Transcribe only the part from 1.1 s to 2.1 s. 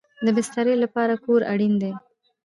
کور اړین دی